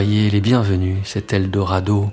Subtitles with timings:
[0.00, 2.10] Soyez les bienvenus, c'est Eldorado.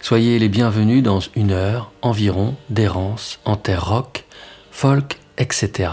[0.00, 4.24] Soyez les bienvenus dans une heure environ d'errance en terre rock,
[4.72, 5.88] folk, etc.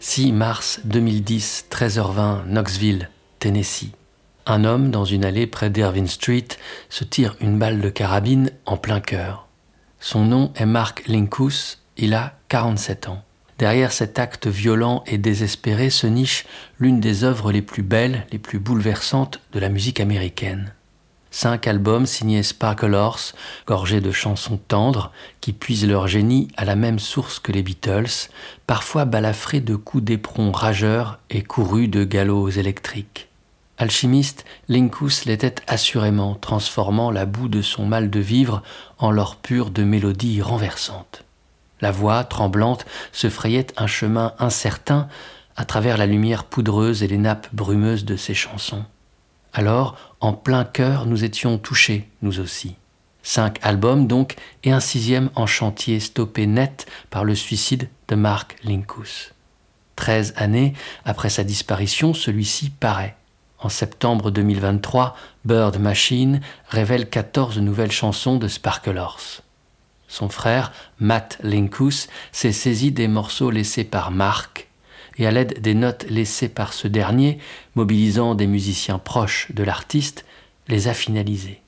[0.00, 3.92] 6 mars 2010, 13h20, Knoxville, Tennessee.
[4.44, 6.48] Un homme dans une allée près d'Irvine Street
[6.88, 9.46] se tire une balle de carabine en plein cœur.
[10.00, 13.22] Son nom est Mark Linkus, il a 47 ans.
[13.58, 16.44] Derrière cet acte violent et désespéré se niche
[16.78, 20.74] l'une des œuvres les plus belles, les plus bouleversantes de la musique américaine.
[21.30, 23.34] Cinq albums signés Sparkle Horse,
[23.66, 28.30] gorgés de chansons tendres, qui puisent leur génie à la même source que les Beatles,
[28.66, 33.28] parfois balafrés de coups d'éperon rageurs et courus de galops électriques.
[33.78, 38.62] Alchimiste, Linkus l'était assurément, transformant la boue de son mal de vivre
[38.96, 41.25] en l'or pur de mélodies renversantes.
[41.80, 45.08] La voix, tremblante, se frayait un chemin incertain
[45.56, 48.84] à travers la lumière poudreuse et les nappes brumeuses de ses chansons.
[49.52, 52.76] Alors, en plein cœur, nous étions touchés, nous aussi.
[53.22, 58.56] Cinq albums donc, et un sixième en chantier stoppé net par le suicide de Mark
[58.62, 59.32] Linkus.
[59.96, 60.74] Treize années
[61.04, 63.16] après sa disparition, celui-ci paraît.
[63.58, 69.00] En septembre 2023, Bird Machine révèle 14 nouvelles chansons de Sparkle.
[70.08, 74.68] Son frère, Matt Linkus, s'est saisi des morceaux laissés par Mark
[75.18, 77.38] et à l'aide des notes laissées par ce dernier,
[77.74, 80.24] mobilisant des musiciens proches de l'artiste,
[80.68, 81.62] les a finalisés.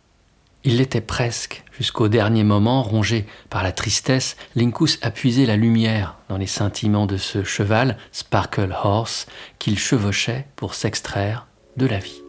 [0.64, 6.16] Il l'était presque, jusqu'au dernier moment, rongé par la tristesse, Linkus a puisé la lumière
[6.28, 9.27] dans les scintillements de ce cheval, Sparkle Horse,
[9.59, 12.20] qu'il chevauchait pour s'extraire de la vie.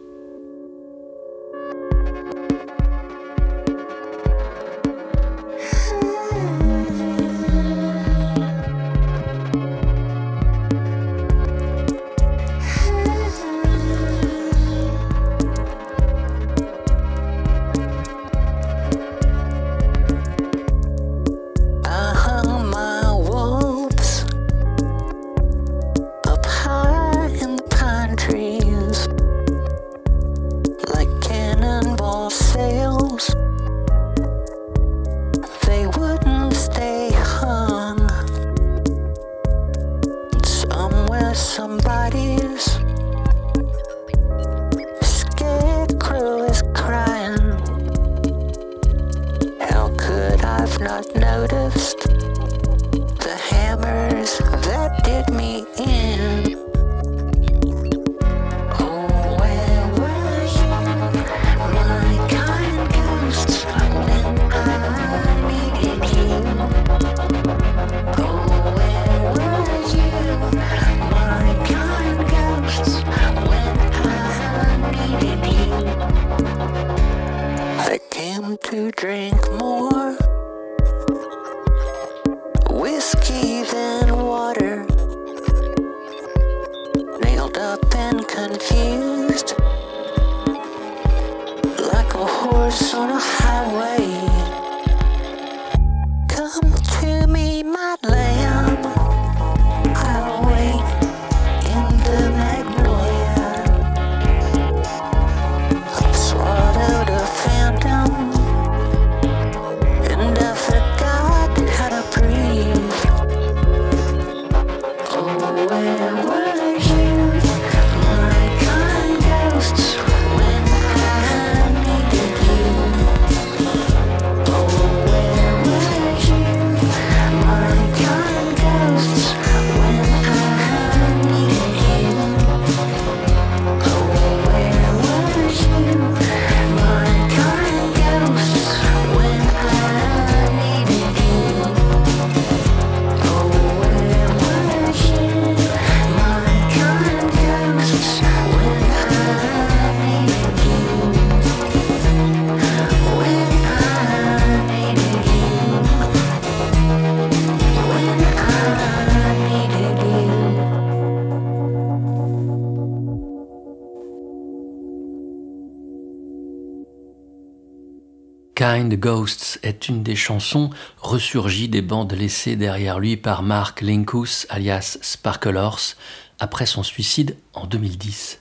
[168.72, 174.46] Kind Ghosts est une des chansons ressurgies des bandes laissées derrière lui par Mark Linkus,
[174.48, 175.96] alias Sparkle Horse,
[176.38, 178.40] après son suicide en 2010.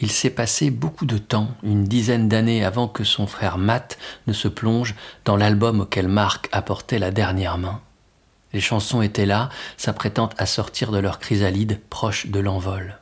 [0.00, 3.96] Il s'est passé beaucoup de temps, une dizaine d'années avant que son frère Matt
[4.26, 7.80] ne se plonge dans l'album auquel Mark apportait la dernière main.
[8.52, 9.48] Les chansons étaient là,
[9.78, 12.98] s'apprêtant à sortir de leur chrysalide proche de l'envol.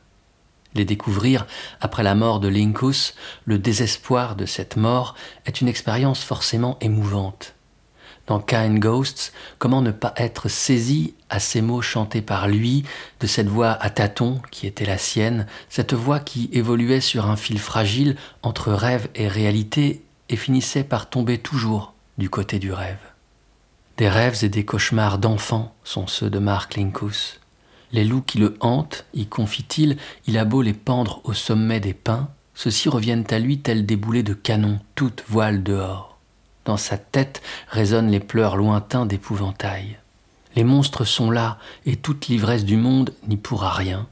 [0.75, 1.47] Les découvrir
[1.81, 3.15] après la mort de Lincus,
[3.45, 5.15] le désespoir de cette mort,
[5.47, 7.55] est une expérience forcément émouvante.
[8.27, 12.85] Dans Kind Ghosts, comment ne pas être saisi à ces mots chantés par lui,
[13.19, 17.35] de cette voix à tâtons qui était la sienne, cette voix qui évoluait sur un
[17.35, 23.01] fil fragile entre rêve et réalité et finissait par tomber toujours du côté du rêve.
[23.97, 27.40] Des rêves et des cauchemars d'enfants sont ceux de Mark Lincus.
[27.93, 29.97] Les loups qui le hantent, y confie-t-il,
[30.27, 33.97] il a beau les pendre au sommet des pins, ceux-ci reviennent à lui tels des
[33.97, 36.19] boulets de canon, toutes voiles dehors.
[36.65, 39.99] Dans sa tête résonnent les pleurs lointains d'épouvantail.
[40.57, 44.07] Les monstres sont là, et toute l'ivresse du monde n'y pourra rien.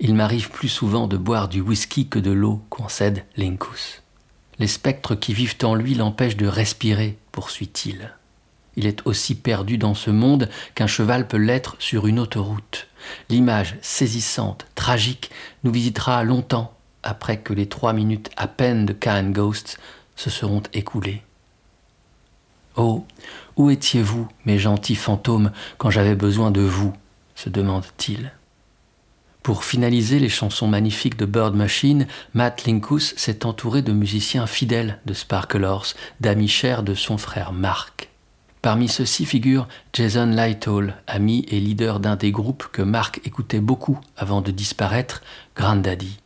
[0.00, 4.02] Il m'arrive plus souvent de boire du whisky que de l'eau, concède Lincus.
[4.58, 8.12] Les spectres qui vivent en lui l'empêchent de respirer, poursuit-il.
[8.76, 12.88] Il est aussi perdu dans ce monde qu'un cheval peut l'être sur une autoroute.
[13.28, 15.30] L'image saisissante, tragique,
[15.62, 19.78] nous visitera longtemps après que les trois minutes à peine de Can Ghosts
[20.16, 21.22] se seront écoulées.
[22.76, 23.06] Oh,
[23.56, 26.92] où étiez-vous, mes gentils fantômes, quand j'avais besoin de vous
[27.34, 28.32] se demande-t-il.
[29.42, 34.98] Pour finaliser les chansons magnifiques de Bird Machine, Matt Linkus s'est entouré de musiciens fidèles
[35.04, 38.08] de Sparklers, d'amis chers de son frère Mark.
[38.64, 44.00] Parmi ceux-ci figure Jason Lighthall, ami et leader d'un des groupes que Mark écoutait beaucoup
[44.16, 45.22] avant de disparaître,
[45.54, 46.18] Grandaddy.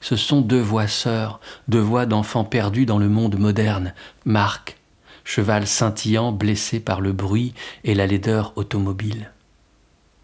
[0.00, 3.92] Ce sont deux voix sœurs, deux voix d'enfants perdus dans le monde moderne,
[4.24, 4.78] Mark,
[5.24, 7.52] cheval scintillant blessé par le bruit
[7.84, 9.30] et la laideur automobile.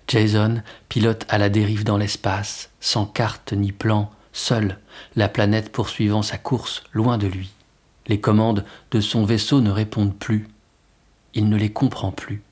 [0.06, 4.78] Jason, pilote à la dérive dans l'espace, sans carte ni plan, seul,
[5.14, 7.50] la planète poursuivant sa course loin de lui.
[8.06, 10.48] Les commandes de son vaisseau ne répondent plus
[11.38, 12.42] il ne les comprend plus.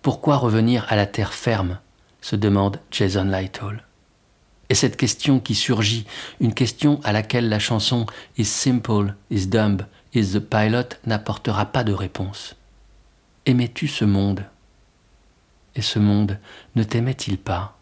[0.00, 1.78] Pourquoi revenir à la terre ferme?
[2.22, 3.84] se demande Jason Lighthall.
[4.70, 6.06] Et cette question qui surgit,
[6.40, 8.06] une question à laquelle la chanson
[8.38, 9.82] Is simple, is dumb,
[10.14, 12.56] is the pilot n'apportera pas de réponse.
[13.44, 14.44] Aimais-tu ce monde?
[15.74, 16.38] Et ce monde
[16.74, 17.76] ne t'aimait-il pas?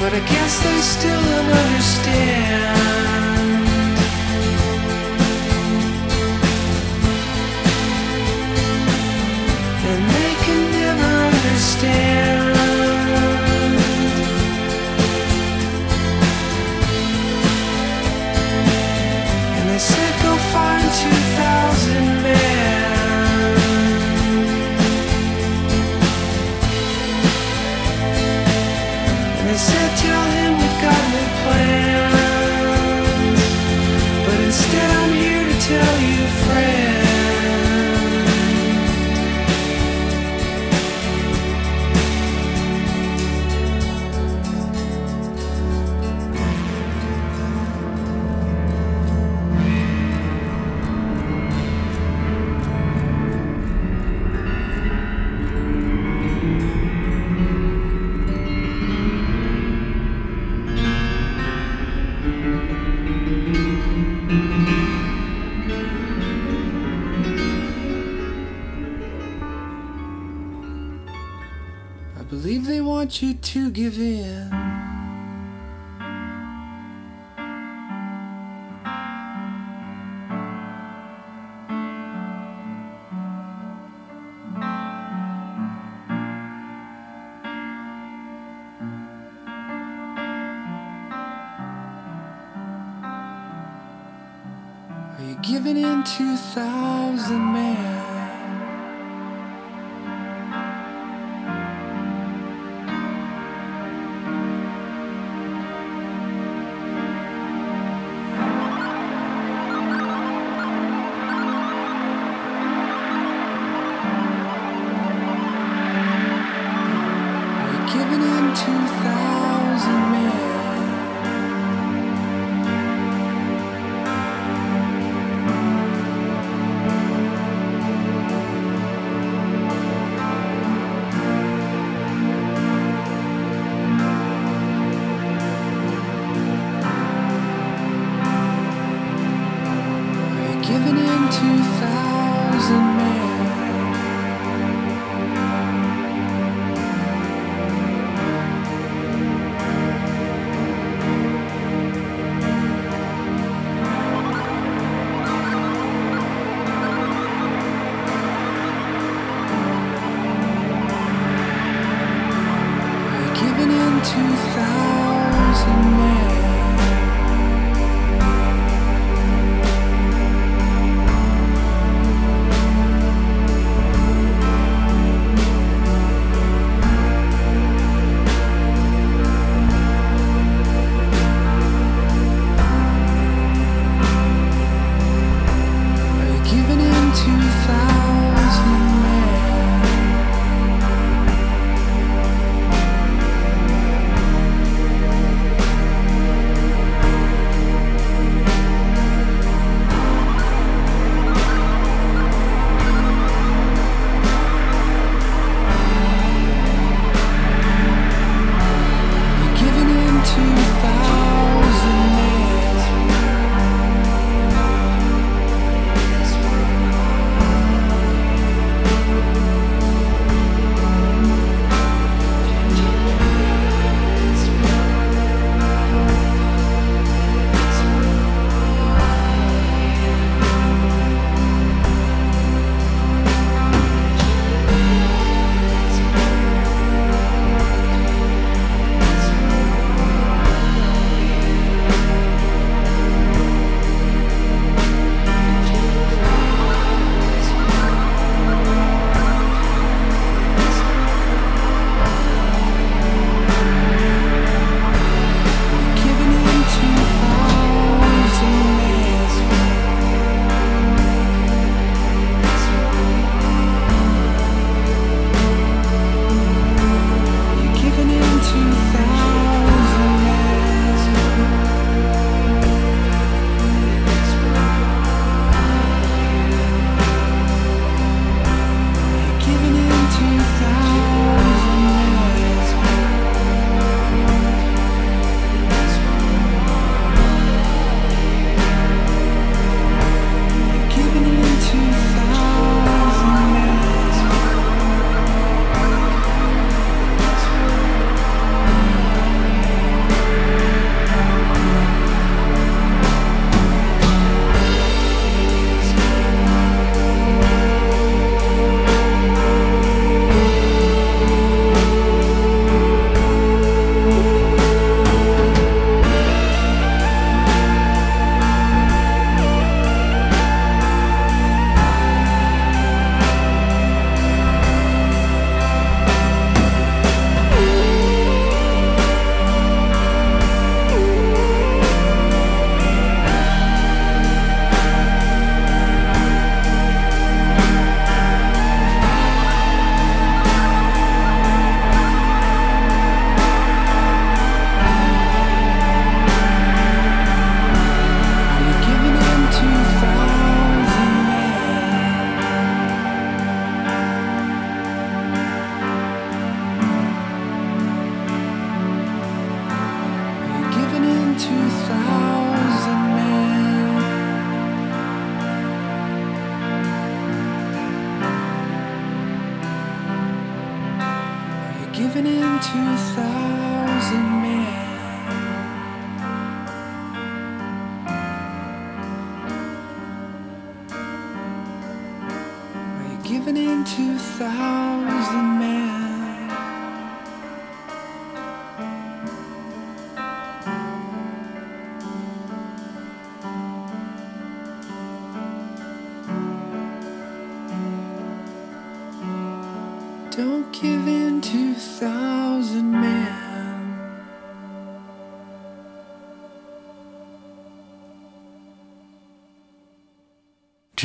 [0.00, 2.95] But I guess they still don't understand.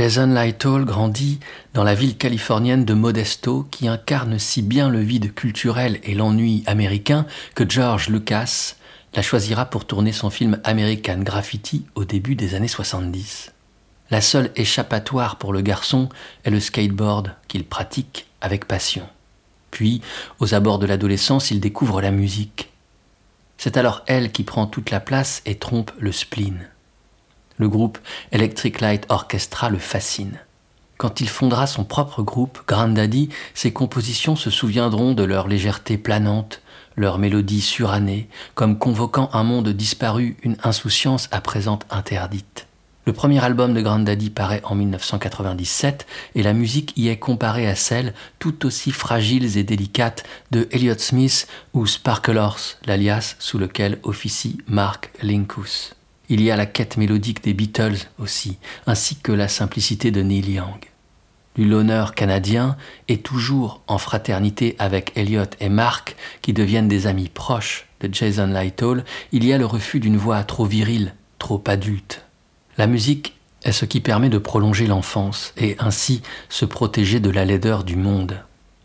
[0.02, 1.40] Jason Lytle grandit
[1.76, 6.64] dans la ville californienne de Modesto qui incarne si bien le vide culturel et l'ennui
[6.66, 8.74] américain que George Lucas
[9.14, 13.52] la choisira pour tourner son film American Graffiti au début des années 70.
[14.10, 16.10] La seule échappatoire pour le garçon
[16.46, 19.08] est le skateboard qu'il pratique avec passion.
[19.70, 20.02] Puis,
[20.40, 22.72] aux abords de l'adolescence, il découvre la musique.
[23.60, 26.72] C'est alors elle qui prend toute la place et trompe le spleen.
[27.58, 27.98] Le groupe
[28.32, 30.40] Electric Light Orchestra le fascine.
[30.98, 36.62] Quand il fondera son propre groupe, Grandaddy, ses compositions se souviendront de leur légèreté planante,
[36.96, 42.68] leur mélodie surannée, comme convoquant un monde disparu, une insouciance à présent interdite.
[43.08, 47.74] Le premier album de Grandaddy paraît en 1997 et la musique y est comparée à
[47.74, 53.98] celle, tout aussi fragiles et délicates, de Elliott Smith ou Sparkle Horse, l'alias sous lequel
[54.04, 55.96] officie Mark Linkus.
[56.32, 60.50] Il y a la quête mélodique des Beatles aussi, ainsi que la simplicité de Neil
[60.50, 60.80] Young.
[61.58, 62.78] L'honneur canadien
[63.10, 68.48] est toujours en fraternité avec Elliott et Mark, qui deviennent des amis proches de Jason
[68.48, 72.26] Lytle, il y a le refus d'une voix trop virile, trop adulte.
[72.78, 77.44] La musique est ce qui permet de prolonger l'enfance et ainsi se protéger de la
[77.44, 78.42] laideur du monde.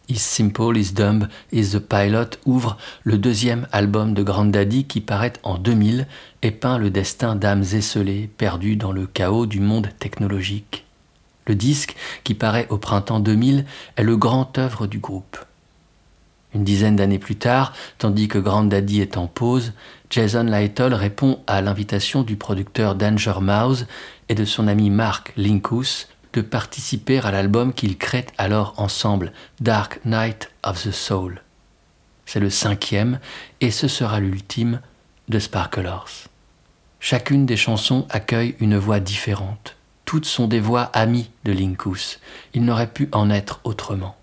[0.09, 5.33] Is Simple, Is Dumb, Is the Pilot ouvre le deuxième album de Grandaddy qui paraît
[5.43, 6.07] en 2000
[6.43, 10.85] et peint le destin d'âmes esselées perdues dans le chaos du monde technologique.
[11.49, 13.65] Le disque, qui paraît au printemps 2000,
[13.97, 15.39] est le grand œuvre du groupe.
[16.55, 19.73] Une dizaine d'années plus tard, tandis que Grandaddy est en pause,
[20.09, 23.87] Jason Lytle répond à l'invitation du producteur Danger Mouse
[24.29, 26.09] et de son ami Mark Linkus
[26.41, 31.43] participer à l'album qu'ils créent alors ensemble, Dark Night of the Soul.
[32.27, 33.21] C'est le cinquième
[33.61, 34.81] et ce sera l'ultime
[35.29, 36.29] de Sparkle Horse.
[37.01, 39.77] Chacune des chansons accueille une voix différente.
[40.05, 42.21] Toutes sont des voix amies de Linkus.
[42.55, 44.17] Il n'aurait pu en être autrement.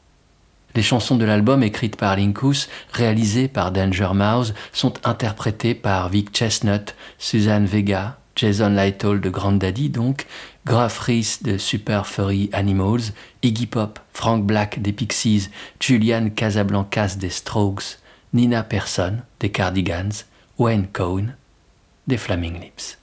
[0.76, 6.36] Les chansons de l'album écrites par Linkus, réalisées par Danger Mouse, sont interprétées par Vic
[6.36, 10.26] Chestnut, Suzanne Vega, Jason Lytle de Grandaddy donc,
[10.66, 15.50] Gruff Rhys de Super Furry Animals, Iggy Pop, Frank Black des Pixies,
[15.80, 18.00] Julian Casablancas des Strokes,
[18.32, 20.26] Nina Persson des Cardigans,
[20.58, 21.36] Wayne Cohn
[22.08, 22.98] des Flaming Lips.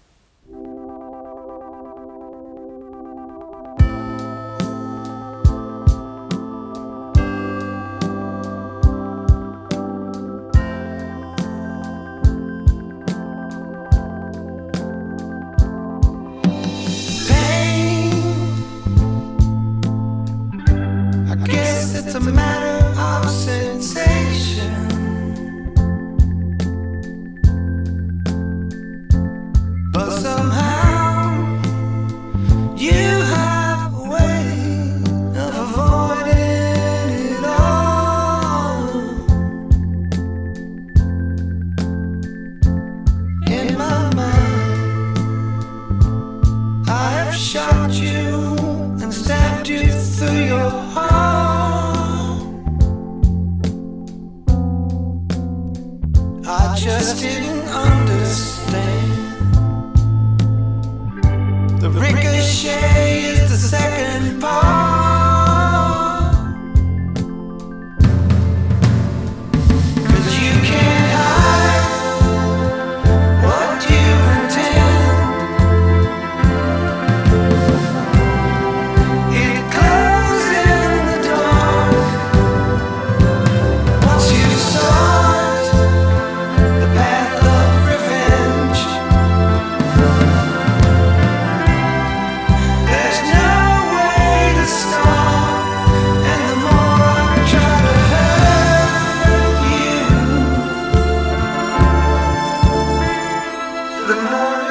[104.24, 104.69] love.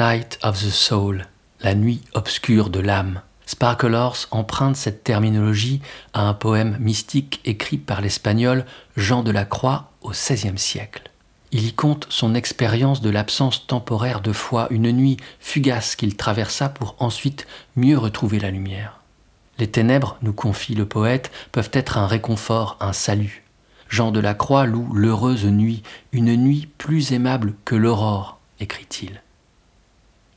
[0.00, 1.26] Of the Soul,
[1.60, 3.20] la nuit obscure de l'âme.
[3.44, 5.82] Sparklers emprunte cette terminologie
[6.14, 8.64] à un poème mystique écrit par l'espagnol
[8.96, 11.10] Jean de la Croix au XVIe siècle.
[11.52, 16.70] Il y compte son expérience de l'absence temporaire de foi, une nuit fugace qu'il traversa
[16.70, 19.00] pour ensuite mieux retrouver la lumière.
[19.58, 23.44] Les ténèbres, nous confie le poète, peuvent être un réconfort, un salut.
[23.90, 25.82] Jean de la Croix loue l'heureuse nuit,
[26.12, 29.20] une nuit plus aimable que l'aurore, écrit-il.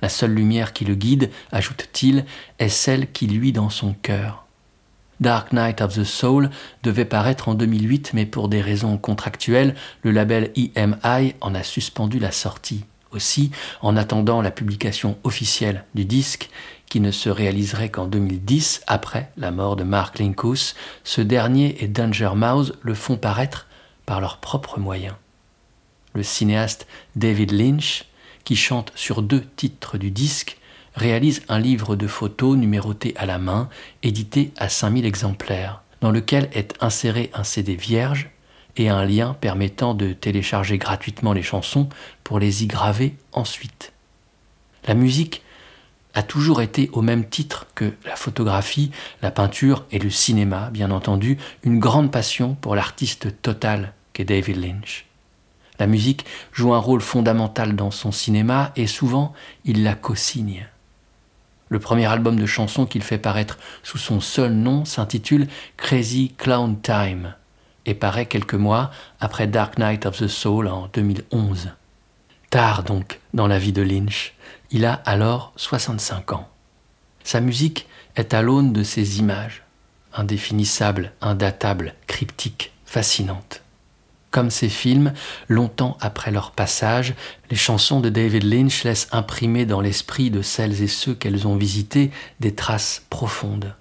[0.03, 2.25] La seule lumière qui le guide, ajoute-t-il,
[2.59, 4.45] est celle qui luit dans son cœur.
[5.21, 6.49] Dark Night of the Soul
[6.83, 12.19] devait paraître en 2008, mais pour des raisons contractuelles, le label EMI en a suspendu
[12.19, 12.83] la sortie.
[13.11, 16.49] Aussi, en attendant la publication officielle du disque,
[16.89, 21.87] qui ne se réaliserait qu'en 2010, après la mort de Mark Linkous, ce dernier et
[21.87, 23.67] Danger Mouse le font paraître
[24.05, 25.15] par leurs propres moyens.
[26.13, 28.03] Le cinéaste David Lynch,
[28.43, 30.57] qui chante sur deux titres du disque,
[30.95, 33.69] réalise un livre de photos numéroté à la main,
[34.03, 38.29] édité à 5000 exemplaires, dans lequel est inséré un CD vierge
[38.77, 41.89] et un lien permettant de télécharger gratuitement les chansons
[42.23, 43.93] pour les y graver ensuite.
[44.87, 45.43] La musique
[46.13, 50.91] a toujours été au même titre que la photographie, la peinture et le cinéma, bien
[50.91, 55.05] entendu, une grande passion pour l'artiste total qu'est David Lynch.
[55.79, 59.33] La musique joue un rôle fondamental dans son cinéma et souvent
[59.65, 60.67] il la co-signe.
[61.69, 66.79] Le premier album de chansons qu'il fait paraître sous son seul nom s'intitule Crazy Clown
[66.79, 67.33] Time
[67.85, 71.71] et paraît quelques mois après Dark Night of the Soul en 2011.
[72.51, 74.35] Tard donc dans la vie de Lynch,
[74.69, 76.47] il a alors 65 ans.
[77.23, 79.63] Sa musique est à l'aune de ses images,
[80.13, 83.62] indéfinissables, indatables, cryptiques, fascinantes.
[84.33, 85.13] Comme ces films,
[85.47, 87.13] longtemps après leur passage,
[87.51, 91.55] les chansons de David Lynch laissent imprimer dans l'esprit de celles et ceux qu'elles ont
[91.55, 93.75] visités des traces profondes,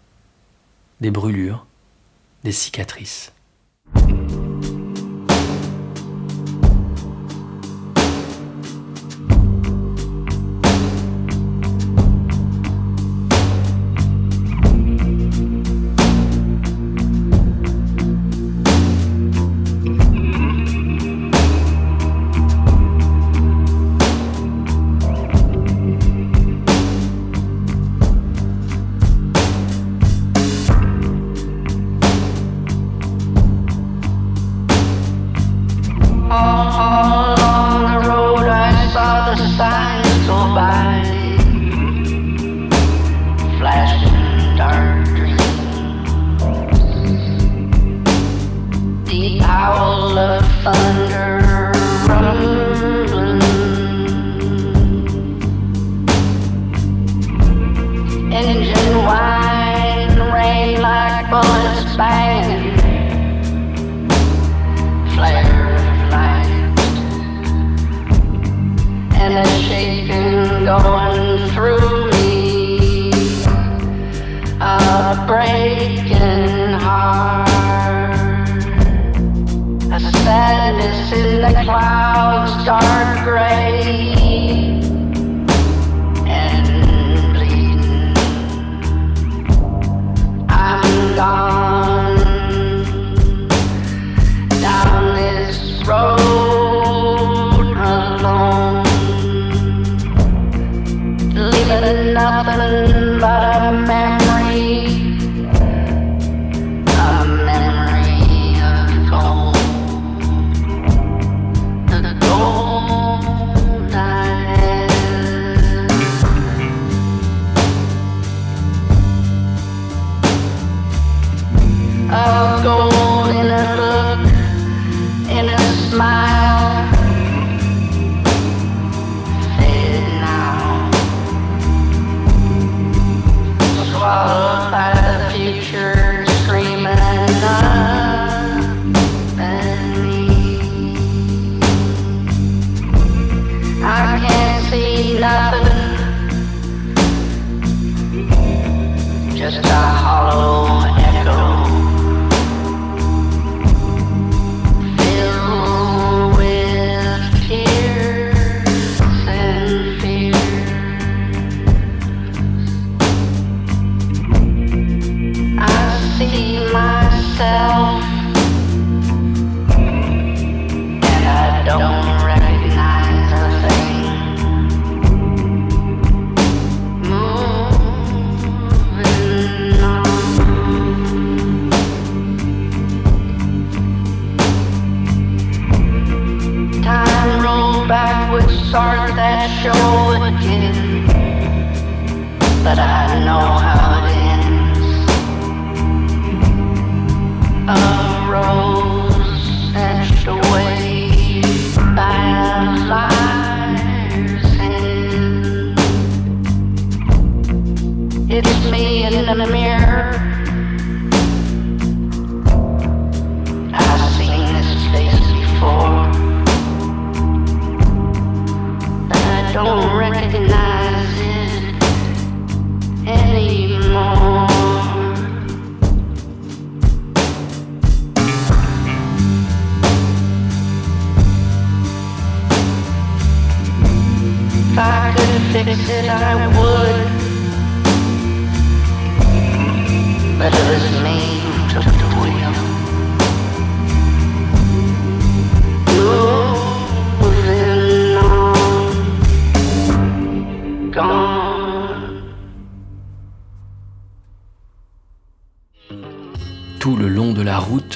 [1.01, 1.65] des brûlures,
[2.45, 3.33] des cicatrices.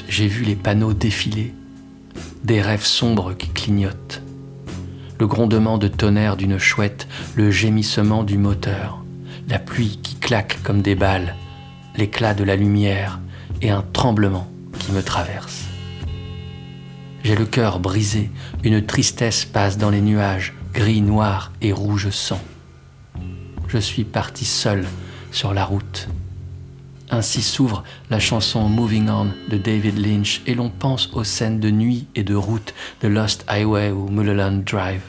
[0.07, 1.53] J'ai vu les panneaux défiler,
[2.43, 4.21] des rêves sombres qui clignotent,
[5.19, 9.03] le grondement de tonnerre d'une chouette, le gémissement du moteur,
[9.47, 11.35] la pluie qui claque comme des balles,
[11.95, 13.19] l'éclat de la lumière
[13.61, 14.47] et un tremblement
[14.79, 15.65] qui me traverse.
[17.23, 18.29] J'ai le cœur brisé,
[18.63, 22.41] une tristesse passe dans les nuages, gris, noir et rouge sang.
[23.67, 24.85] Je suis parti seul
[25.31, 26.07] sur la route.
[27.09, 31.71] Ainsi s'ouvre la chanson Moving On de David Lynch et l'on pense aux scènes de
[31.71, 35.01] nuit et de route de Lost Highway ou Mulholland Drive.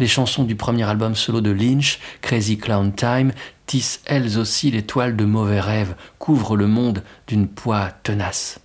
[0.00, 3.32] Les chansons du premier album solo de Lynch, Crazy Clown Time,
[3.66, 8.58] tissent elles aussi les toiles de mauvais rêves, couvrent le monde d'une poids tenace.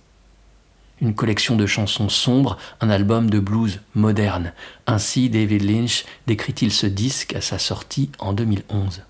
[1.00, 4.52] Une collection de chansons sombres, un album de blues moderne.
[4.86, 9.02] Ainsi, David Lynch décrit-il ce disque à sa sortie en 2011.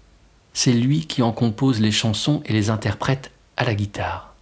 [0.53, 4.35] C'est lui qui en compose les chansons et les interprète à la guitare.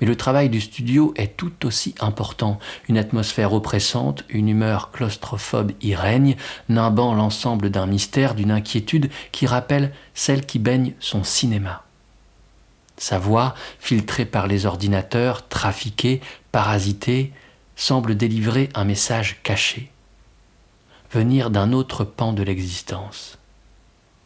[0.00, 2.58] Mais le travail du studio est tout aussi important.
[2.88, 6.36] Une atmosphère oppressante, une humeur claustrophobe y règne,
[6.68, 11.82] nimbant l'ensemble d'un mystère, d'une inquiétude qui rappelle celle qui baigne son cinéma.
[12.98, 16.20] Sa voix, filtrée par les ordinateurs, trafiquée,
[16.52, 17.32] parasitée,
[17.74, 19.90] semble délivrer un message caché.
[21.12, 23.38] Venir d'un autre pan de l'existence.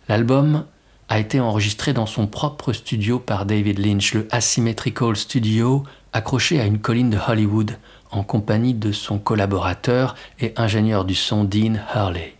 [0.08, 0.64] L'album
[1.10, 6.66] a été enregistré dans son propre studio par David Lynch, le Asymmetrical Studio, accroché à
[6.66, 7.76] une colline de Hollywood,
[8.12, 12.36] en compagnie de son collaborateur et ingénieur du son Dean Hurley.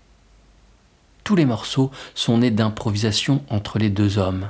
[1.25, 4.49] Tous les morceaux sont nés d'improvisation entre les deux hommes.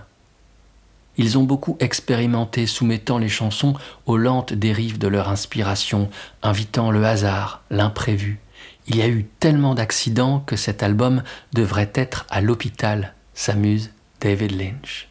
[1.17, 6.11] Ils ont beaucoup expérimenté, soumettant les chansons aux lentes dérives de leur inspiration,
[6.43, 8.39] invitant le hasard, l'imprévu.
[8.87, 11.23] Il y a eu tellement d'accidents que cet album
[11.55, 15.09] devrait être à l'hôpital, s'amuse David Lynch.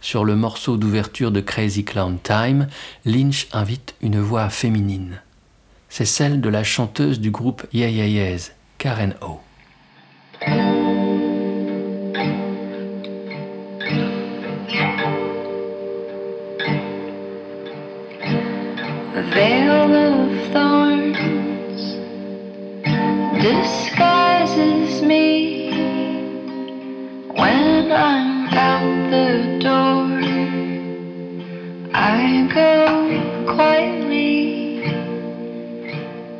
[0.00, 2.68] Sur le morceau d'ouverture de Crazy Clown Time,
[3.04, 5.20] Lynch invite une voix féminine.
[5.88, 8.36] C'est celle de la chanteuse du groupe Yeah
[8.78, 9.40] Karen O.
[19.30, 21.18] Veil of thorns
[23.42, 25.57] disguises me
[27.90, 30.20] I'm out the door.
[31.94, 34.82] I go quietly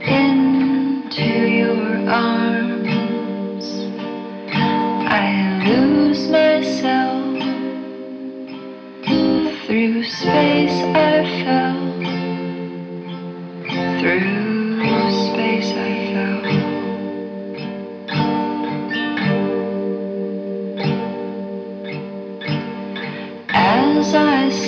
[0.02, 3.66] into your arms.
[4.52, 7.38] I lose myself
[9.66, 10.78] through space.
[10.94, 11.80] I fell
[14.00, 14.37] through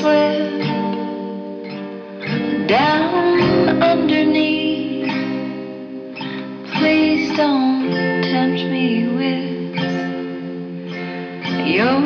[0.01, 0.65] Slip
[2.69, 5.13] down underneath,
[6.73, 7.91] please don't
[8.23, 9.77] tempt me with
[11.67, 12.01] your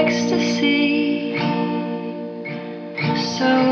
[0.00, 1.38] ecstasy.
[3.36, 3.71] So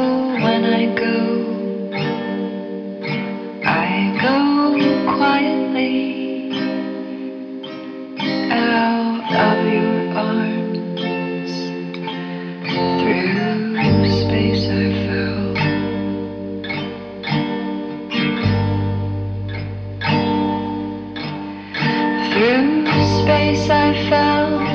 [22.40, 22.86] Through
[23.20, 24.69] space I fell.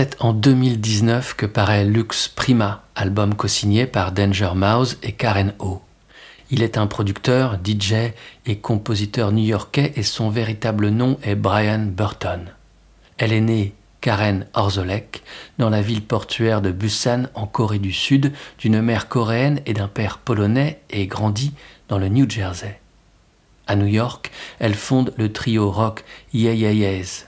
[0.00, 5.82] C'est en 2019 que paraît Lux Prima, album co-signé par Danger Mouse et Karen O.
[6.50, 8.14] Il est un producteur, DJ
[8.46, 12.46] et compositeur new-yorkais et son véritable nom est Brian Burton.
[13.18, 15.22] Elle est née Karen Orzolek
[15.58, 19.88] dans la ville portuaire de Busan en Corée du Sud d'une mère coréenne et d'un
[19.88, 21.52] père polonais et grandit
[21.88, 22.80] dans le New Jersey.
[23.66, 24.30] À New York,
[24.60, 27.26] elle fonde le trio rock Yeah Yeah Yeahs.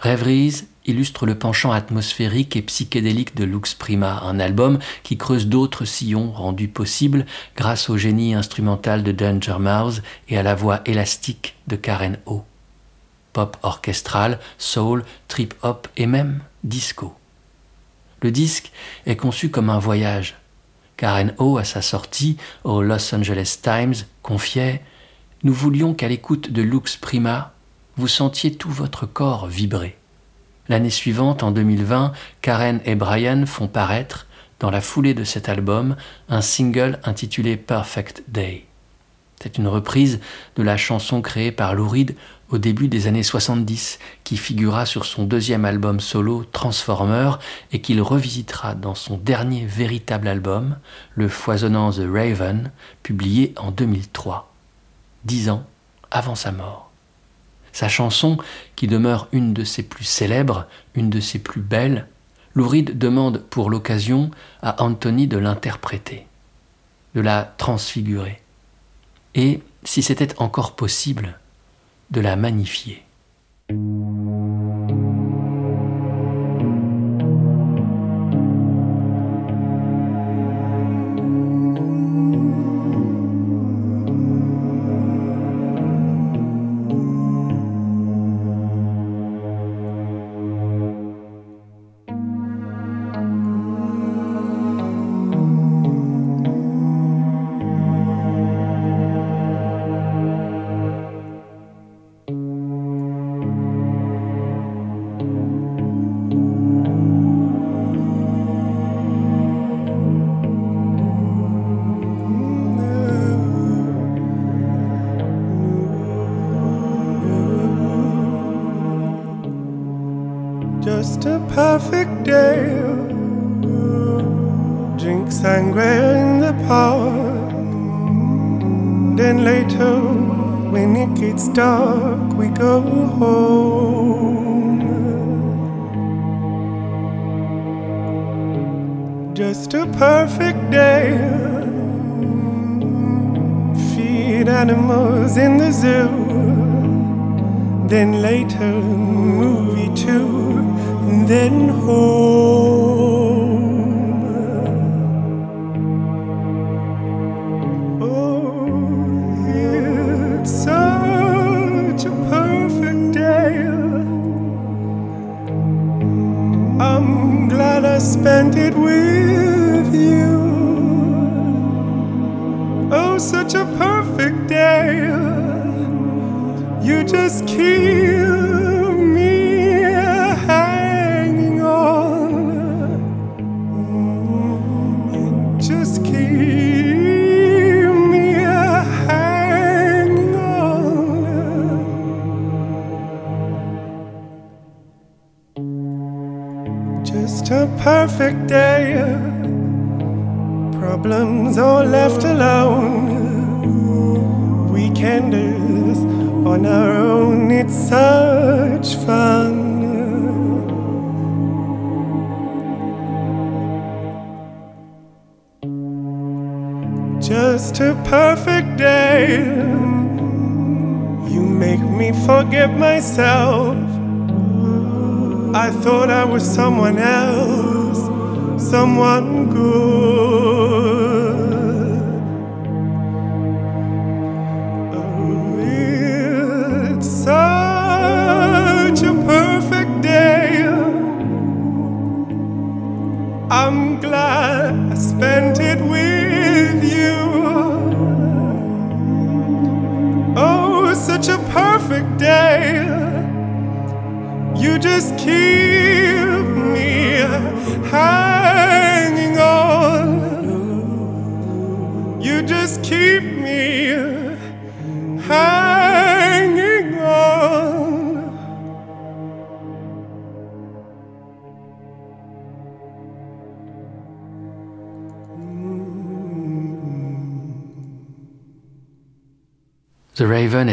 [0.00, 5.84] Rêveries illustre le penchant atmosphérique et psychédélique de Lux Prima, un album qui creuse d'autres
[5.84, 7.26] sillons rendus possibles
[7.56, 12.44] grâce au génie instrumental de Danger Mouse et à la voix élastique de Karen O.
[13.32, 17.14] Pop orchestral, soul, trip-hop et même disco.
[18.22, 18.72] Le disque
[19.06, 20.36] est conçu comme un voyage.
[20.96, 24.82] Karen O, à sa sortie au Los Angeles Times, confiait
[25.42, 27.52] Nous voulions qu'à l'écoute de Lux Prima,
[27.96, 29.98] vous sentiez tout votre corps vibrer.
[30.68, 34.26] L'année suivante, en 2020, Karen et Brian font paraître,
[34.60, 35.96] dans la foulée de cet album,
[36.28, 38.64] un single intitulé Perfect Day.
[39.42, 40.20] C'est une reprise
[40.56, 42.16] de la chanson créée par Lou Reed
[42.48, 47.32] au début des années 70, qui figura sur son deuxième album solo Transformer
[47.72, 50.76] et qu'il revisitera dans son dernier véritable album,
[51.14, 52.70] le foisonnant The Raven,
[53.02, 54.50] publié en 2003,
[55.24, 55.66] dix ans
[56.10, 56.83] avant sa mort.
[57.74, 58.38] Sa chanson,
[58.76, 62.06] qui demeure une de ses plus célèbres, une de ses plus belles,
[62.54, 64.30] Lou Reed demande pour l'occasion
[64.62, 66.28] à Anthony de l'interpréter,
[67.16, 68.40] de la transfigurer,
[69.34, 71.40] et, si c'était encore possible,
[72.12, 73.02] de la magnifier.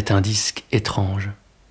[0.02, 1.30] Est un disque étrange.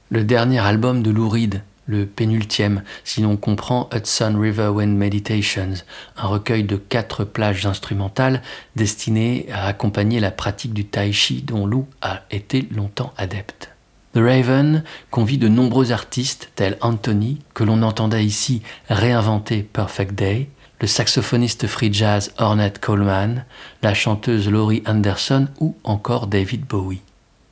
[0.08, 5.82] Le dernier album de Lou Reed, le pénultième, si l'on comprend Hudson River Wind Meditations,
[6.16, 8.40] un recueil de quatre plages instrumentales
[8.76, 13.72] destinées à accompagner la pratique du tai chi dont Lou a été longtemps adepte.
[14.14, 20.48] The Raven convie de nombreux artistes tels Anthony, que l'on entendait ici réinventer Perfect Day,
[20.80, 23.44] le saxophoniste free jazz Ornette Coleman,
[23.82, 27.02] la chanteuse Laurie Anderson ou encore David Bowie.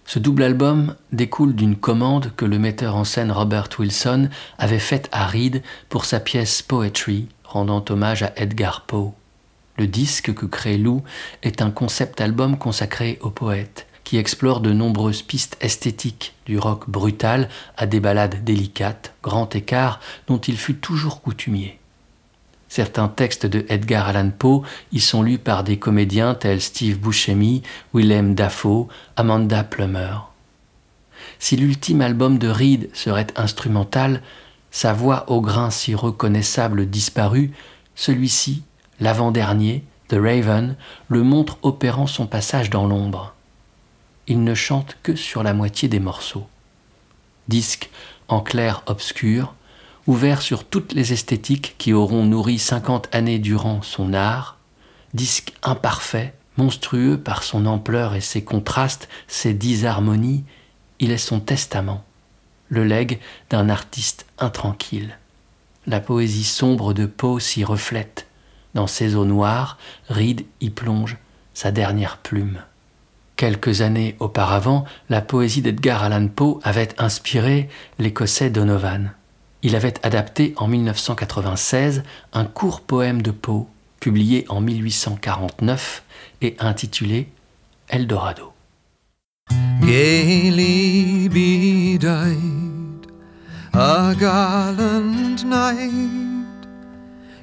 [0.08, 5.10] Ce double album découle d'une commande que le metteur en scène Robert Wilson avait faite
[5.12, 9.12] à Reed pour sa pièce Poetry, rendant hommage à Edgar Poe.
[9.76, 11.02] Le disque que crée Lou
[11.42, 16.88] est un concept album consacré au poète, qui explore de nombreuses pistes esthétiques, du rock
[16.88, 21.78] brutal à des ballades délicates, grand écart dont il fut toujours coutumier.
[22.68, 24.62] Certains textes de Edgar Allan Poe
[24.92, 27.62] y sont lus par des comédiens tels Steve Buscemi,
[27.94, 30.28] Willem Dafoe, Amanda Plummer.
[31.38, 34.22] Si l'ultime album de Reed serait instrumental,
[34.70, 37.52] sa voix au grain si reconnaissable disparut,
[37.94, 38.62] celui-ci,
[39.00, 40.76] l'avant-dernier, The Raven,
[41.08, 43.34] le montre opérant son passage dans l'ombre.
[44.26, 46.46] Il ne chante que sur la moitié des morceaux.
[47.48, 47.90] Disque
[48.28, 49.54] en clair obscur,
[50.08, 54.56] ouvert sur toutes les esthétiques qui auront nourri cinquante années durant son art,
[55.12, 60.44] disque imparfait, monstrueux par son ampleur et ses contrastes, ses disharmonies,
[60.98, 62.04] il est son testament,
[62.70, 65.14] le legs d'un artiste intranquille.
[65.86, 68.26] La poésie sombre de Poe s'y reflète.
[68.72, 69.76] Dans ses eaux noires,
[70.08, 71.18] Reed y plonge
[71.52, 72.62] sa dernière plume.
[73.36, 79.12] Quelques années auparavant, la poésie d'Edgar Allan Poe avait inspiré l'Écossais Donovan.
[79.62, 83.66] Il avait adapté en 1996 un court poème de Poe,
[83.98, 86.04] publié en 1849
[86.42, 87.28] et intitulé
[87.88, 88.52] Eldorado.
[89.80, 93.08] Gaily bedight,
[93.72, 96.68] a gallant night,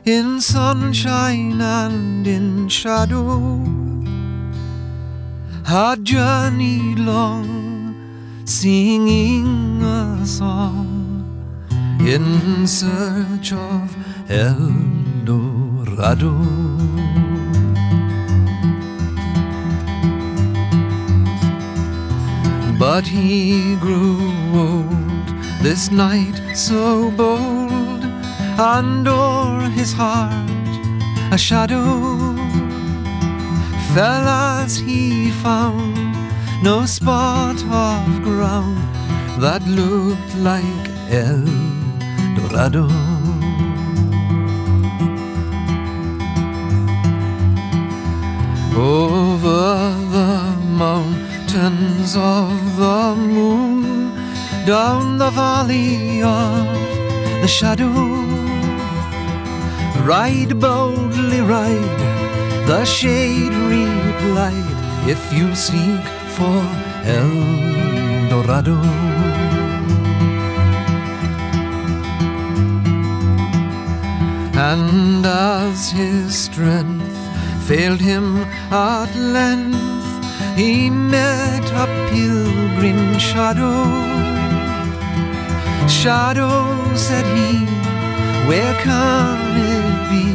[0.05, 3.59] in sunshine and in shadow,
[5.65, 7.93] had journeyed long,
[8.45, 11.04] singing a song
[11.99, 13.95] in search of
[14.29, 14.71] El
[15.23, 16.35] Dorado.
[22.77, 24.19] But he grew
[24.53, 25.27] old
[25.61, 28.03] this night so bold,
[28.57, 30.45] and o'er his heart
[31.31, 32.35] a shadow
[33.93, 35.95] fell as he found
[36.61, 38.77] no spot of ground
[39.41, 41.74] that looked like El
[42.47, 42.87] Dorado.
[48.77, 54.11] Over the mountains of the moon,
[54.65, 56.65] down the valley of
[57.41, 57.91] the shadow,
[60.05, 61.99] ride boldly, ride,
[62.67, 64.77] the shade replied,
[65.09, 66.61] if you seek for
[67.05, 69.24] El Dorado.
[74.57, 77.17] And as his strength
[77.67, 78.37] failed him
[78.71, 79.75] at length,
[80.55, 83.83] he met a pilgrim shadow.
[85.89, 87.65] Shadow, said he,
[88.47, 89.37] where can
[89.75, 90.25] it be?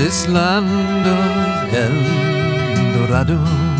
[0.00, 3.73] This land of El Dorado.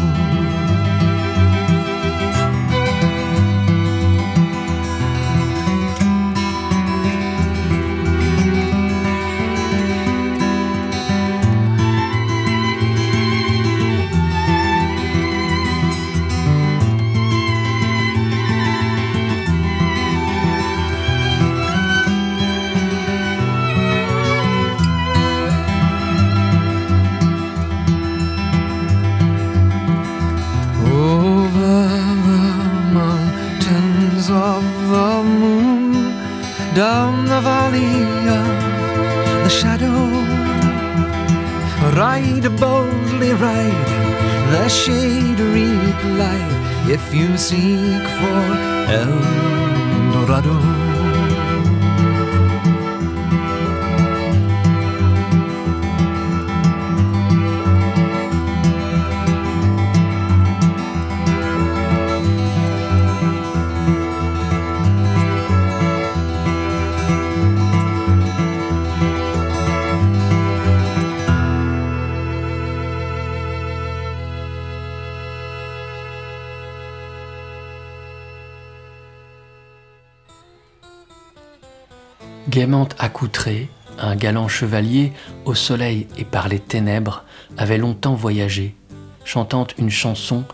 [84.25, 85.13] Galant chevalier,
[85.45, 87.25] au soleil et par les ténèbres,
[87.59, 88.75] avait longtemps voyagé,
[89.23, 90.45] chantant une chanson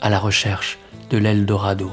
[0.00, 0.78] à la recherche
[1.10, 1.90] de l'Eldorado.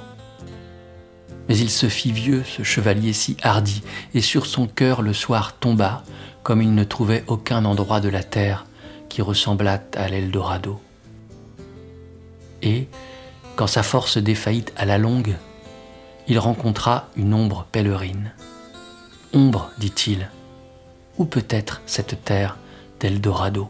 [1.49, 5.57] Mais il se fit vieux, ce chevalier si hardi, et sur son cœur le soir
[5.59, 6.03] tomba,
[6.43, 8.65] comme il ne trouvait aucun endroit de la terre
[9.09, 10.79] qui ressemblât à l'Eldorado.
[12.61, 12.87] Et,
[13.57, 15.35] quand sa force défaillit à la longue,
[16.29, 18.31] il rencontra une ombre pèlerine.
[19.33, 20.29] Ombre, dit-il,
[21.17, 22.57] où peut être cette terre
[22.99, 23.69] d'Eldorado?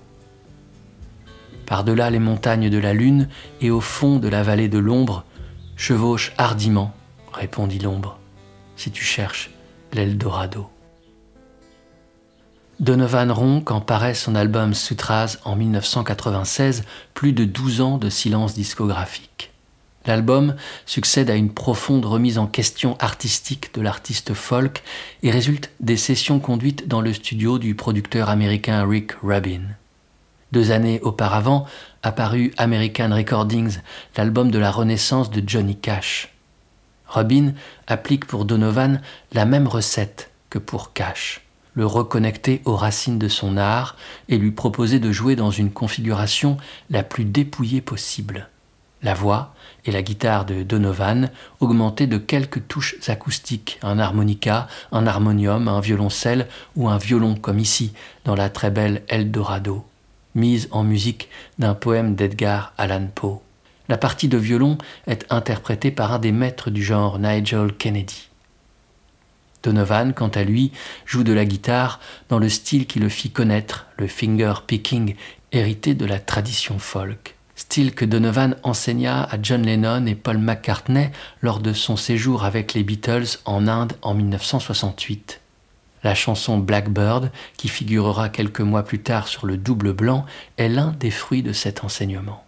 [1.65, 3.27] Par-delà les montagnes de la lune
[3.59, 5.25] et au fond de la vallée de l'ombre,
[5.75, 6.93] chevauche hardiment,
[7.33, 8.19] répondit l'ombre,
[8.75, 9.51] si tu cherches
[9.93, 10.69] l'Eldorado.
[12.79, 16.83] Donovan rompt quand paraît son album Sutras en 1996,
[17.13, 19.51] plus de 12 ans de silence discographique.
[20.07, 20.55] L'album
[20.85, 24.81] succède à une profonde remise en question artistique de l'artiste folk
[25.21, 29.63] et résulte des sessions conduites dans le studio du producteur américain Rick Rubin.
[30.53, 31.65] Deux années auparavant,
[32.03, 33.79] apparu American Recordings,
[34.15, 36.33] l'album de la renaissance de Johnny Cash.
[37.07, 37.51] Rubin
[37.87, 39.01] applique pour Donovan
[39.33, 41.41] la même recette que pour Cash,
[41.73, 43.97] le reconnecter aux racines de son art
[44.29, 46.55] et lui proposer de jouer dans une configuration
[46.89, 48.47] la plus dépouillée possible.
[49.03, 49.53] La voix
[49.87, 51.31] et la guitare de Donovan
[51.61, 57.57] augmentées de quelques touches acoustiques, un harmonica, un harmonium, un violoncelle ou un violon comme
[57.57, 57.93] ici
[58.25, 59.85] dans la très belle Eldorado,
[60.35, 63.39] mise en musique d'un poème d'Edgar Allan Poe.
[63.87, 64.77] La partie de violon
[65.07, 68.27] est interprétée par un des maîtres du genre Nigel Kennedy.
[69.63, 70.73] Donovan, quant à lui,
[71.05, 75.15] joue de la guitare dans le style qui le fit connaître, le finger picking,
[75.53, 81.09] hérité de la tradition folk style que Donovan enseigna à John Lennon et Paul McCartney
[81.41, 85.41] lors de son séjour avec les Beatles en Inde en 1968.
[86.03, 90.25] La chanson Blackbird, qui figurera quelques mois plus tard sur le double blanc,
[90.57, 92.43] est l'un des fruits de cet enseignement.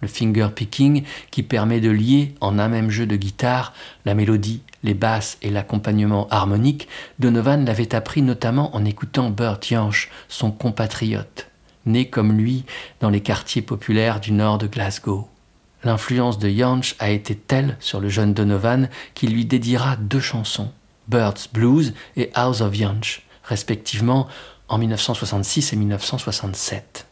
[0.00, 3.74] Le finger picking, qui permet de lier en un même jeu de guitare
[4.06, 6.88] la mélodie, les basses et l'accompagnement harmonique,
[7.18, 11.50] Donovan l'avait appris notamment en écoutant Burt Jansch, son compatriote
[11.86, 12.64] né comme lui
[13.00, 15.28] dans les quartiers populaires du nord de Glasgow.
[15.84, 20.72] L'influence de Jansch a été telle sur le jeune Donovan qu'il lui dédiera deux chansons,
[21.08, 24.26] Bird's Blues et House of Jansch, respectivement
[24.68, 27.06] en 1966 et 1967.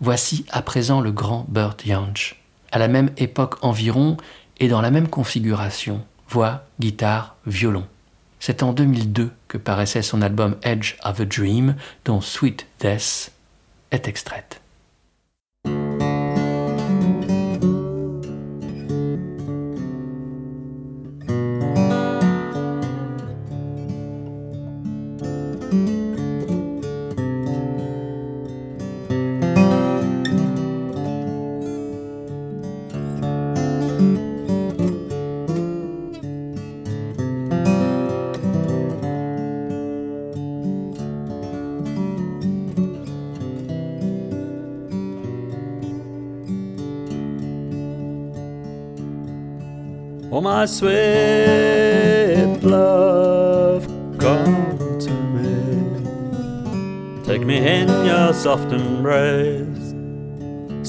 [0.00, 2.40] Voici à présent le grand Burt Jansch,
[2.70, 4.16] à la même époque environ
[4.58, 7.86] et dans la même configuration, voix, guitare, violon.
[8.38, 13.32] C'est en 2002 que paraissait son album Edge of a Dream, dont Sweet Death
[13.90, 14.60] est extraite.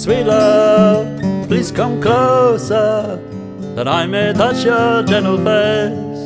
[0.07, 3.19] Sweet love, please come closer,
[3.75, 6.23] that I may touch your gentle face.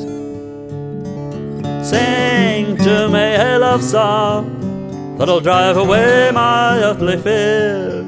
[1.90, 8.06] Sing to me a love song that'll drive away my earthly fears.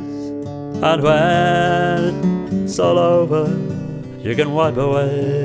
[0.84, 3.48] And when it's all over,
[4.22, 5.43] you can wipe away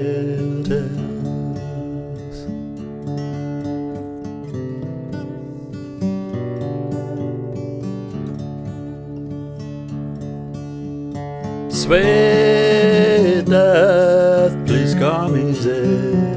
[11.89, 16.36] Sweet death, please come easy.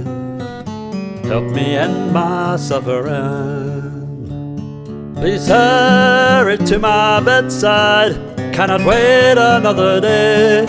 [1.27, 3.83] Help me end my suffering.
[5.13, 8.15] Please hurry to my bedside.
[8.53, 10.65] Cannot wait another day.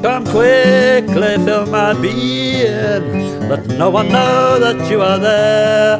[0.00, 3.48] Come quickly, fill my being.
[3.48, 5.98] Let no one know that you are there.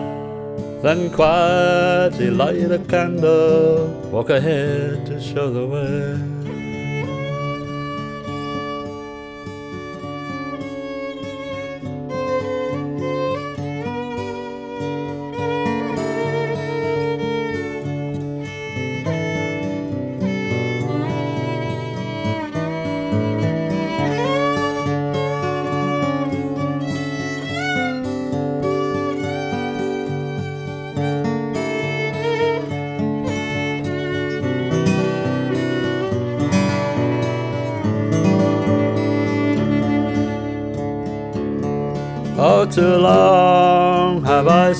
[0.85, 3.89] Then quietly light a candle.
[4.13, 6.38] Walk ahead to show the way.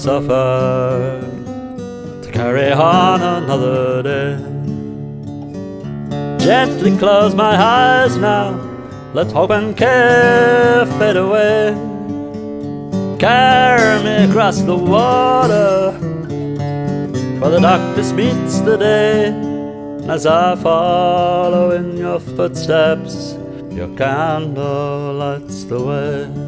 [0.09, 1.21] Suffered
[2.23, 4.39] to carry on another day.
[6.43, 8.59] Gently close my eyes now,
[9.13, 11.77] let hope and care fade away.
[13.19, 15.93] Carry me across the water
[17.39, 19.27] where the darkness meets the day.
[20.09, 23.37] As I follow in your footsteps,
[23.71, 26.48] your candle lights the way.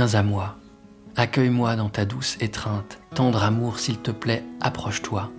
[0.00, 0.56] Viens à moi.
[1.14, 2.98] Accueille-moi dans ta douce étreinte.
[3.14, 5.30] Tendre amour, s'il te plaît, approche-toi.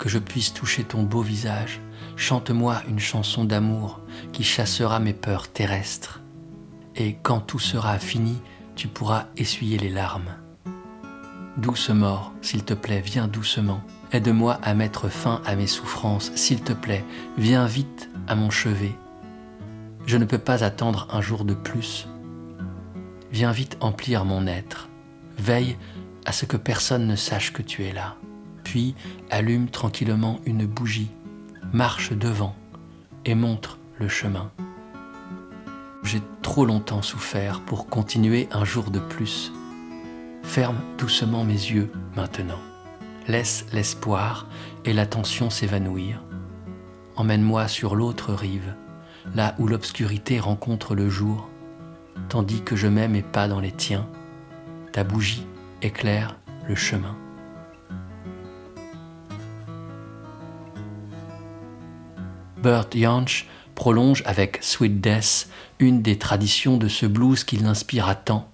[0.00, 1.80] Que je puisse toucher ton beau visage.
[2.16, 4.00] Chante-moi une chanson d'amour
[4.32, 6.22] qui chassera mes peurs terrestres.
[6.96, 8.40] Et quand tout sera fini,
[8.74, 10.34] tu pourras essuyer les larmes.
[11.56, 13.80] Douce mort, s'il te plaît, viens doucement.
[14.10, 17.04] Aide-moi à mettre fin à mes souffrances, s'il te plaît,
[17.38, 18.98] viens vite à mon chevet.
[20.04, 22.08] Je ne peux pas attendre un jour de plus
[23.34, 24.88] Viens vite emplir mon être.
[25.38, 25.76] Veille
[26.24, 28.14] à ce que personne ne sache que tu es là.
[28.62, 28.94] Puis
[29.28, 31.10] allume tranquillement une bougie,
[31.72, 32.54] marche devant
[33.24, 34.52] et montre le chemin.
[36.04, 39.50] J'ai trop longtemps souffert pour continuer un jour de plus.
[40.44, 42.60] Ferme doucement mes yeux maintenant.
[43.26, 44.46] Laisse l'espoir
[44.84, 46.22] et l'attention s'évanouir.
[47.16, 48.76] Emmène-moi sur l'autre rive,
[49.34, 51.50] là où l'obscurité rencontre le jour
[52.28, 54.08] tandis que je mets mes pas dans les tiens.
[54.92, 55.46] Ta bougie
[55.82, 56.36] éclaire
[56.66, 57.16] le chemin.
[62.62, 65.48] Burt Jansch prolonge avec Sweet Death
[65.78, 68.48] une des traditions de ce blues qui l'inspire tant,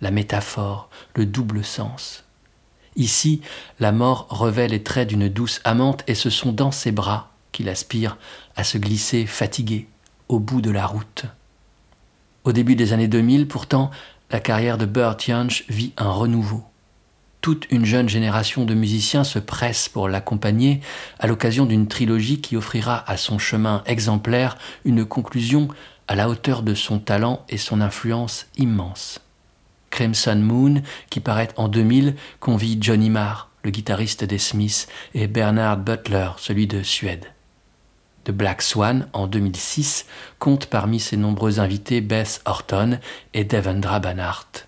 [0.00, 2.24] la métaphore, le double sens.
[2.96, 3.40] Ici,
[3.80, 7.68] la mort revêt les traits d'une douce amante et ce sont dans ses bras qu'il
[7.68, 8.18] aspire
[8.56, 9.88] à se glisser fatigué
[10.28, 11.24] au bout de la route.
[12.44, 13.90] Au début des années 2000, pourtant,
[14.30, 16.62] la carrière de Burt Jansch vit un renouveau.
[17.40, 20.80] Toute une jeune génération de musiciens se presse pour l'accompagner
[21.18, 25.68] à l'occasion d'une trilogie qui offrira à son chemin exemplaire une conclusion
[26.06, 29.20] à la hauteur de son talent et son influence immense.
[29.88, 35.78] Crimson Moon, qui paraît en 2000, convie Johnny Marr, le guitariste des Smiths, et Bernard
[35.78, 37.33] Butler, celui de Suède.
[38.24, 40.06] The Black Swan en 2006
[40.38, 42.98] compte parmi ses nombreux invités Bess Horton
[43.34, 44.66] et Devendra Banhart.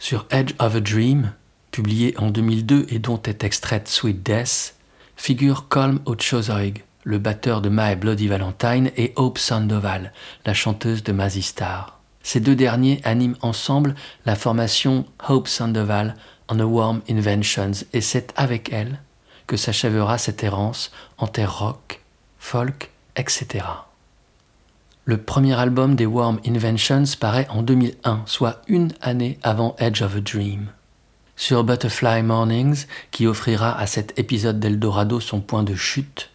[0.00, 1.32] Sur Edge of a Dream,
[1.70, 4.74] publié en 2002 et dont est extraite Sweet Death,
[5.16, 10.12] figure Colm Ochozoig, le batteur de My Bloody Valentine, et Hope Sandoval,
[10.44, 12.00] la chanteuse de Mazzy Star.
[12.22, 13.94] Ces deux derniers animent ensemble
[14.26, 16.14] la formation Hope Sandoval
[16.48, 19.00] on a Warm Inventions, et c'est avec elle
[19.46, 22.02] que s'achèvera cette errance en terre rock
[22.38, 23.64] folk, etc.
[25.04, 30.16] Le premier album des Warm Inventions paraît en 2001, soit une année avant Edge of
[30.16, 30.68] a Dream.
[31.34, 36.30] Sur Butterfly Mornings, qui offrira à cet épisode d'Eldorado son point de chute,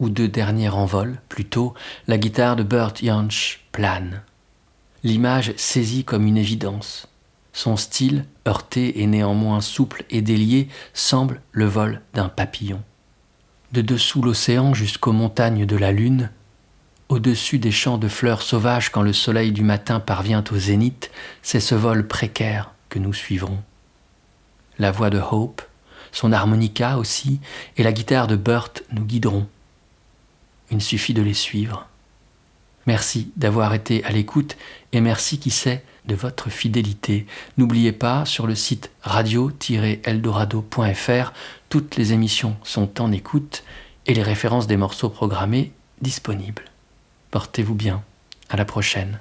[0.00, 1.72] ou de dernier envol, plutôt,
[2.08, 4.22] la guitare de Burt Jansch plane.
[5.02, 7.08] L'image saisit comme une évidence.
[7.52, 12.82] Son style, heurté et néanmoins souple et délié, semble le vol d'un papillon
[13.72, 16.30] de dessous l'océan jusqu'aux montagnes de la lune,
[17.08, 21.10] au-dessus des champs de fleurs sauvages quand le soleil du matin parvient au zénith,
[21.42, 23.58] c'est ce vol précaire que nous suivrons.
[24.78, 25.62] La voix de Hope,
[26.12, 27.40] son harmonica aussi,
[27.76, 29.46] et la guitare de Burt nous guideront.
[30.70, 31.89] Il suffit de les suivre.
[32.86, 34.56] Merci d'avoir été à l'écoute
[34.92, 37.26] et merci qui sait de votre fidélité.
[37.56, 41.32] N'oubliez pas, sur le site radio-eldorado.fr,
[41.68, 43.64] toutes les émissions sont en écoute
[44.06, 46.64] et les références des morceaux programmés disponibles.
[47.30, 48.02] Portez-vous bien.
[48.48, 49.20] À la prochaine.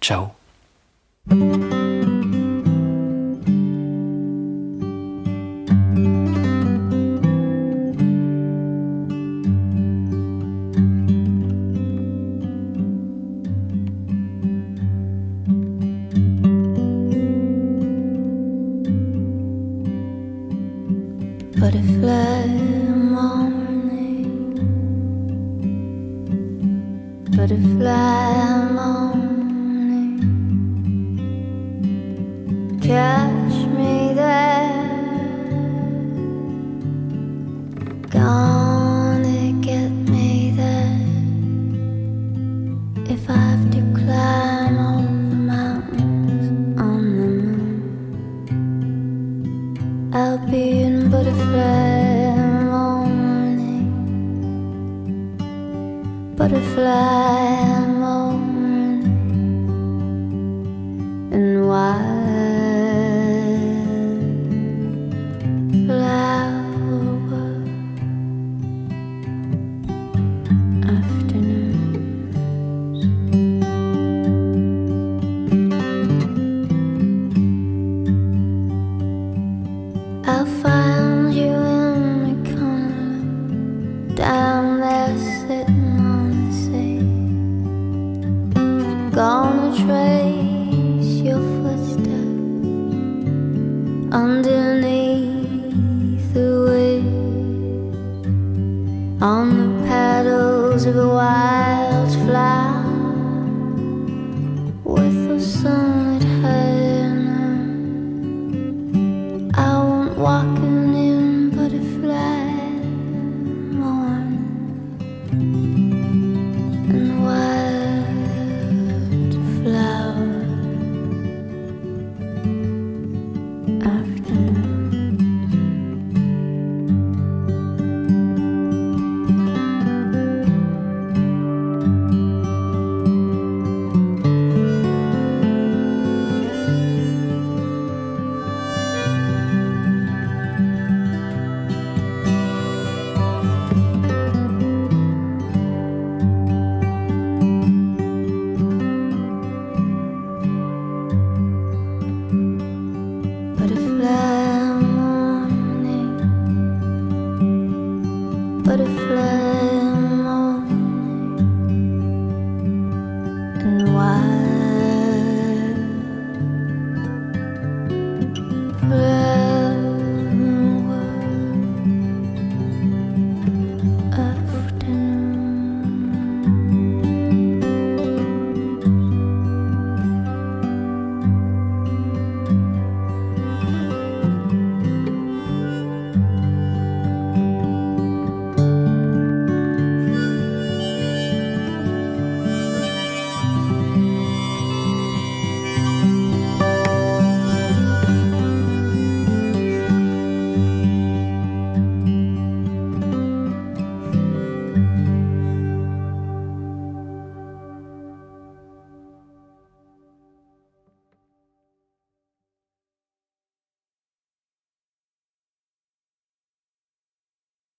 [0.00, 0.28] Ciao.